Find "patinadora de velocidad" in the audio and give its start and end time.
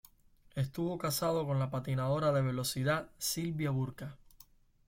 1.69-3.11